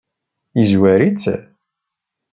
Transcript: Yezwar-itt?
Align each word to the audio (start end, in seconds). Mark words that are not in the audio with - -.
Yezwar-itt? 0.57 1.25